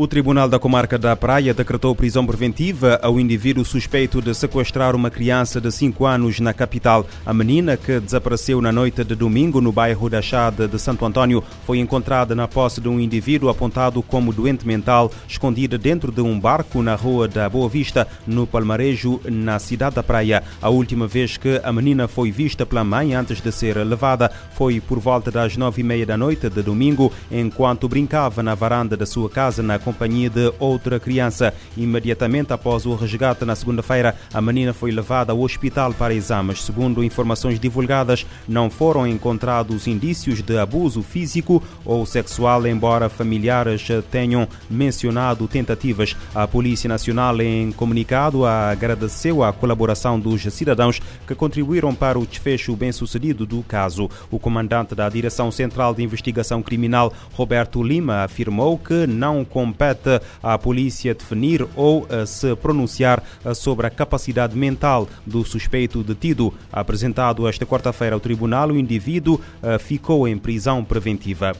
[0.00, 5.10] O Tribunal da Comarca da Praia decretou prisão preventiva ao indivíduo suspeito de sequestrar uma
[5.10, 7.04] criança de 5 anos na capital.
[7.26, 11.42] A menina, que desapareceu na noite de domingo no bairro da Chade de Santo Antônio,
[11.66, 16.38] foi encontrada na posse de um indivíduo apontado como doente mental, escondida dentro de um
[16.38, 20.44] barco na rua da Boa Vista, no Palmarejo, na cidade da Praia.
[20.62, 24.80] A última vez que a menina foi vista pela mãe antes de ser levada foi
[24.80, 29.04] por volta das nove e meia da noite de domingo, enquanto brincava na varanda da
[29.04, 31.54] sua casa na companhia de outra criança.
[31.74, 36.62] Imediatamente após o resgate na segunda-feira, a menina foi levada ao hospital para exames.
[36.62, 44.46] Segundo informações divulgadas, não foram encontrados indícios de abuso físico ou sexual, embora familiares tenham
[44.68, 46.14] mencionado tentativas.
[46.34, 52.76] A Polícia Nacional, em comunicado, agradeceu a colaboração dos cidadãos que contribuíram para o desfecho
[52.76, 54.10] bem-sucedido do caso.
[54.30, 59.46] O comandante da Direção Central de Investigação Criminal, Roberto Lima, afirmou que não
[59.78, 66.02] compete à polícia definir ou uh, se pronunciar uh, sobre a capacidade mental do suspeito
[66.02, 66.52] detido.
[66.72, 71.52] Apresentado esta quarta-feira ao tribunal, o indivíduo uh, ficou em prisão preventiva.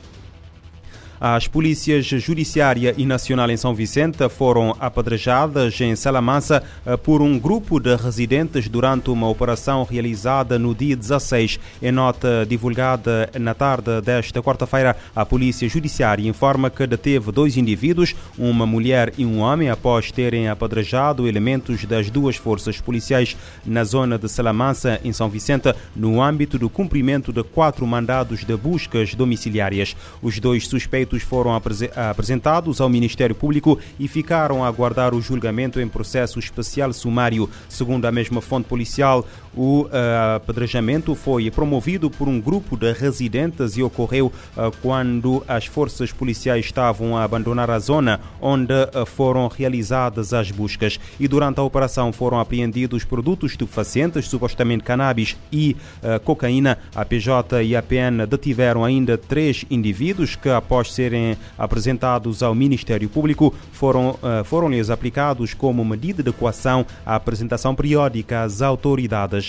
[1.21, 6.63] As polícias judiciária e nacional em São Vicente foram apedrejadas em Salamanca
[7.03, 11.59] por um grupo de residentes durante uma operação realizada no dia 16.
[11.83, 18.15] Em nota divulgada na tarde desta quarta-feira, a polícia judiciária informa que deteve dois indivíduos,
[18.39, 24.17] uma mulher e um homem, após terem apedrejado elementos das duas forças policiais na zona
[24.17, 29.97] de Salamanca, em São Vicente, no âmbito do cumprimento de quatro mandados de buscas domiciliárias.
[30.23, 35.89] Os dois suspeitos foram apresentados ao Ministério Público e ficaram a aguardar o julgamento em
[35.89, 37.49] processo especial sumário.
[37.69, 39.27] Segundo a mesma fonte policial,
[39.59, 45.67] o uh, apedrejamento foi promovido por um grupo de residentes e ocorreu uh, quando as
[45.67, 51.01] forças policiais estavam a abandonar a zona onde uh, foram realizadas as buscas.
[51.19, 55.77] E durante a operação foram apreendidos produtos estupefacientes, supostamente cannabis e
[56.25, 56.79] cocaína.
[56.95, 63.09] A PJ e a PN detiveram ainda três indivíduos que, após serem apresentados ao Ministério
[63.09, 69.48] Público, foram, foram-lhes aplicados como medida de coação a apresentação periódica às autoridades.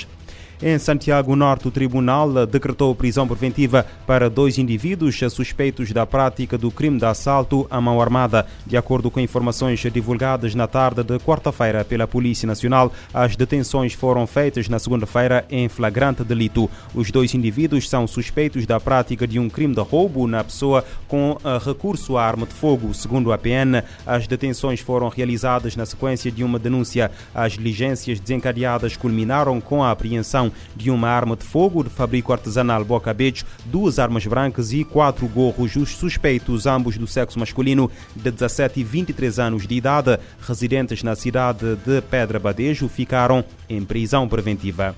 [0.61, 6.69] Em Santiago Norte, o tribunal decretou prisão preventiva para dois indivíduos suspeitos da prática do
[6.69, 8.45] crime de assalto à mão armada.
[8.65, 14.27] De acordo com informações divulgadas na tarde de quarta-feira pela Polícia Nacional, as detenções foram
[14.27, 16.69] feitas na segunda-feira em flagrante delito.
[16.93, 21.37] Os dois indivíduos são suspeitos da prática de um crime de roubo na pessoa com
[21.65, 22.93] recurso à arma de fogo.
[22.93, 27.09] Segundo a PN, as detenções foram realizadas na sequência de uma denúncia.
[27.33, 32.83] As diligências desencadeadas culminaram com a apreensão de uma arma de fogo de fabrico artesanal
[32.83, 35.75] Boca Beach, duas armas brancas e quatro gorros.
[35.75, 41.15] Os suspeitos, ambos do sexo masculino, de 17 e 23 anos de idade, residentes na
[41.15, 44.95] cidade de Pedra Badejo, ficaram em prisão preventiva.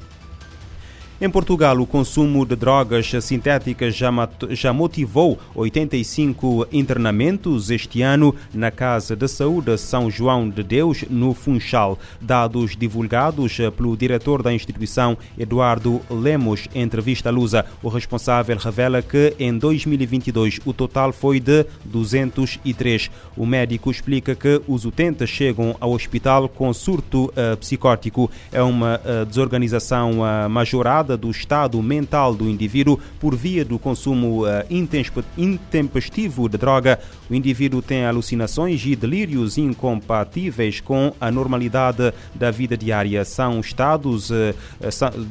[1.23, 4.09] Em Portugal, o consumo de drogas sintéticas já,
[4.49, 11.35] já motivou 85 internamentos este ano na Casa de Saúde São João de Deus, no
[11.35, 11.99] Funchal.
[12.19, 19.35] Dados divulgados pelo diretor da instituição, Eduardo Lemos, em entrevista Lusa, o responsável revela que
[19.37, 23.11] em 2022 o total foi de 203.
[23.37, 28.31] O médico explica que os utentes chegam ao hospital com surto uh, psicótico.
[28.51, 34.45] É uma uh, desorganização uh, majorada do estado mental do indivíduo por via do consumo
[34.45, 34.49] uh,
[35.37, 36.99] intempestivo de droga.
[37.29, 43.23] O indivíduo tem alucinações e delírios incompatíveis com a normalidade da vida diária.
[43.25, 44.53] São estados, uh,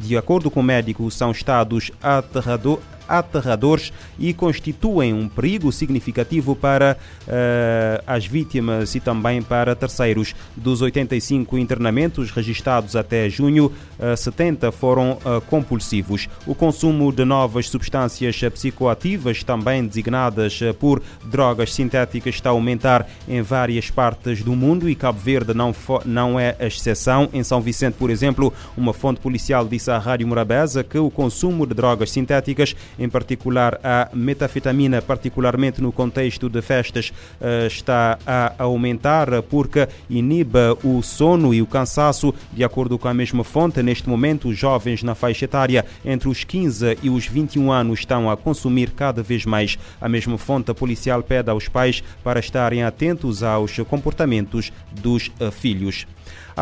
[0.01, 6.97] de acordo com o médico, são estados aterradores aterradores e constituem um perigo significativo para
[7.27, 10.35] uh, as vítimas e também para terceiros.
[10.57, 16.29] Dos 85 internamentos registrados até junho, uh, 70 foram uh, compulsivos.
[16.47, 23.43] O consumo de novas substâncias psicoativas, também designadas por drogas sintéticas, está a aumentar em
[23.43, 25.75] várias partes do mundo e Cabo Verde não,
[26.05, 27.29] não é a exceção.
[27.33, 31.67] Em São Vicente, por exemplo, uma fonte policial disse à Rádio Morabeza que o consumo
[31.67, 38.53] de drogas sintéticas em particular a metafetamina, particularmente no contexto de festas, eh, está a
[38.59, 42.35] aumentar porque inibe o sono e o cansaço.
[42.53, 46.45] De acordo com a mesma fonte, neste momento, os jovens na faixa etária entre os
[46.45, 49.79] 15 e os 21 anos estão a consumir cada vez mais.
[50.01, 56.07] A mesma fonte policial pede aos pais para estarem atentos aos comportamentos dos eh, filhos.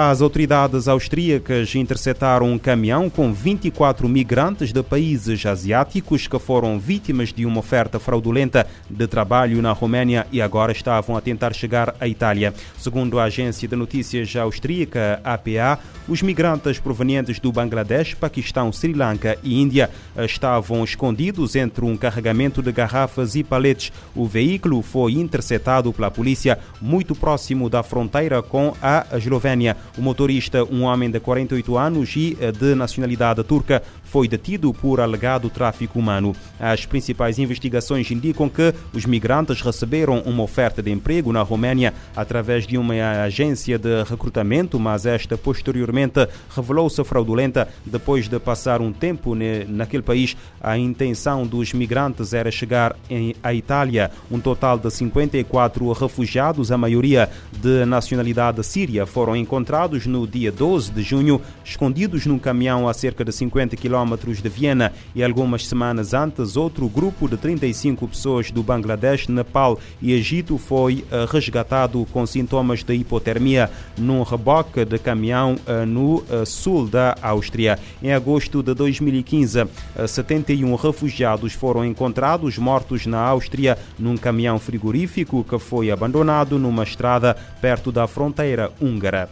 [0.00, 7.32] As autoridades austríacas interceptaram um caminhão com 24 migrantes de países asiáticos que foram vítimas
[7.32, 12.06] de uma oferta fraudulenta de trabalho na Roménia e agora estavam a tentar chegar à
[12.06, 12.54] Itália.
[12.78, 19.36] Segundo a agência de notícias austríaca APA, os migrantes provenientes do Bangladesh, Paquistão, Sri Lanka
[19.42, 23.92] e Índia estavam escondidos entre um carregamento de garrafas e paletes.
[24.14, 29.76] O veículo foi interceptado pela polícia muito próximo da fronteira com a Eslovénia.
[29.96, 35.00] O motorista, um homem de 48 anos e eh, de nacionalidade turca, foi detido por
[35.00, 36.34] alegado tráfico humano.
[36.58, 42.66] As principais investigações indicam que os migrantes receberam uma oferta de emprego na Roménia através
[42.66, 49.34] de uma agência de recrutamento, mas esta posteriormente revelou-se fraudulenta depois de passar um tempo
[49.68, 50.36] naquele país.
[50.60, 52.96] A intenção dos migrantes era chegar
[53.42, 54.10] à Itália.
[54.30, 60.92] Um total de 54 refugiados, a maioria de nacionalidade síria, foram encontrados no dia 12
[60.92, 65.66] de junho, escondidos num caminhão a cerca de 50 km quilómetros de Viena e algumas
[65.66, 72.06] semanas antes, outro grupo de 35 pessoas do Bangladesh, Nepal e Egito foi uh, resgatado
[72.12, 77.78] com sintomas de hipotermia num reboque de caminhão uh, no uh, sul da Áustria.
[78.00, 79.66] Em agosto de 2015,
[80.06, 87.36] 71 refugiados foram encontrados mortos na Áustria num caminhão frigorífico que foi abandonado numa estrada
[87.60, 89.28] perto da fronteira húngara.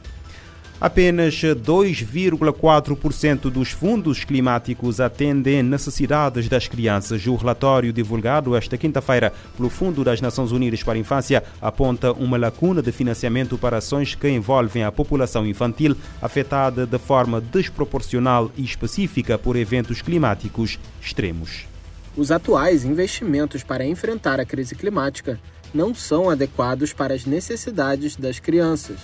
[0.78, 7.26] Apenas 2,4% dos fundos climáticos atendem necessidades das crianças.
[7.26, 12.36] O relatório divulgado esta quinta-feira pelo Fundo das Nações Unidas para a Infância aponta uma
[12.36, 18.62] lacuna de financiamento para ações que envolvem a população infantil afetada de forma desproporcional e
[18.62, 21.64] específica por eventos climáticos extremos.
[22.14, 25.40] Os atuais investimentos para enfrentar a crise climática
[25.72, 28.98] não são adequados para as necessidades das crianças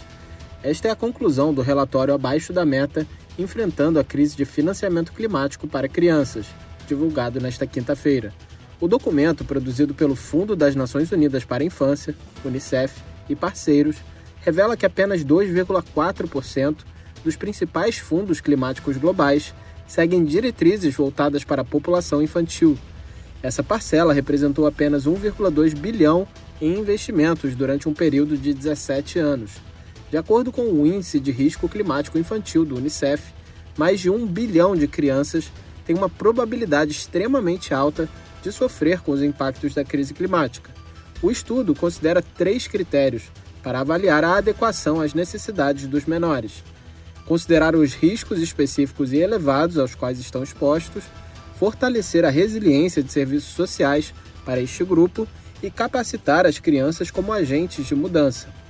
[0.62, 3.06] esta é a conclusão do relatório Abaixo da Meta
[3.38, 6.46] Enfrentando a Crise de Financiamento Climático para Crianças,
[6.86, 8.32] divulgado nesta quinta-feira.
[8.80, 12.14] O documento, produzido pelo Fundo das Nações Unidas para a Infância,
[12.44, 13.96] Unicef e parceiros,
[14.40, 16.76] revela que apenas 2,4%
[17.24, 19.54] dos principais fundos climáticos globais
[19.86, 22.78] seguem diretrizes voltadas para a população infantil.
[23.42, 26.26] Essa parcela representou apenas 1,2 bilhão
[26.60, 29.71] em investimentos durante um período de 17 anos.
[30.12, 33.32] De acordo com o Índice de Risco Climático Infantil do Unicef,
[33.78, 35.50] mais de um bilhão de crianças
[35.86, 38.06] têm uma probabilidade extremamente alta
[38.42, 40.70] de sofrer com os impactos da crise climática.
[41.22, 43.22] O estudo considera três critérios
[43.62, 46.62] para avaliar a adequação às necessidades dos menores:
[47.24, 51.04] considerar os riscos específicos e elevados aos quais estão expostos,
[51.58, 54.12] fortalecer a resiliência de serviços sociais
[54.44, 55.26] para este grupo
[55.62, 58.60] e capacitar as crianças como agentes de mudança.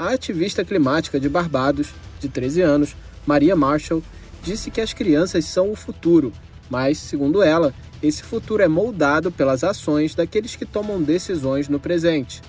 [0.00, 1.88] A ativista climática de Barbados,
[2.20, 4.02] de 13 anos, Maria Marshall,
[4.42, 6.32] disse que as crianças são o futuro,
[6.70, 12.40] mas, segundo ela, esse futuro é moldado pelas ações daqueles que tomam decisões no presente.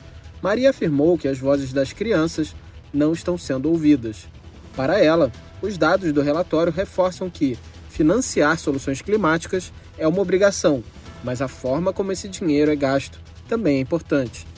[0.42, 2.56] Maria afirmou que as vozes das crianças
[2.94, 4.30] não estão sendo ouvidas.
[4.74, 5.30] Para ela,
[5.62, 7.59] os dados do relatório reforçam que
[7.89, 10.81] financiar soluções climáticas é uma obrigação,
[11.21, 14.50] mas a forma como esse dinheiro é gasto também é importante.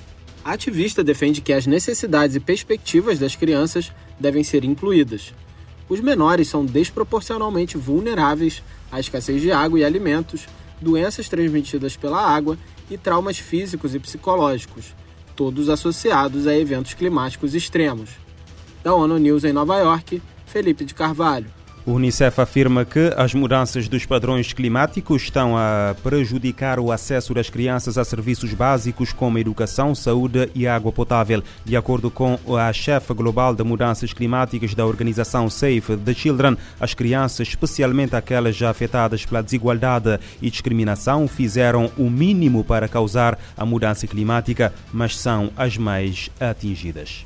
[0.43, 5.33] A ativista defende que as necessidades e perspectivas das crianças devem ser incluídas.
[5.87, 10.45] Os menores são desproporcionalmente vulneráveis à escassez de água e alimentos,
[10.81, 12.57] doenças transmitidas pela água
[12.91, 14.93] e traumas físicos e psicológicos,
[15.33, 18.09] todos associados a eventos climáticos extremos.
[18.83, 21.47] Da ONU News em Nova York, Felipe de Carvalho.
[21.85, 27.49] O Unicef afirma que as mudanças dos padrões climáticos estão a prejudicar o acesso das
[27.49, 31.43] crianças a serviços básicos como educação, saúde e água potável.
[31.65, 36.93] De acordo com a chefe global de mudanças climáticas da organização Save the Children, as
[36.93, 43.65] crianças, especialmente aquelas já afetadas pela desigualdade e discriminação, fizeram o mínimo para causar a
[43.65, 47.25] mudança climática, mas são as mais atingidas.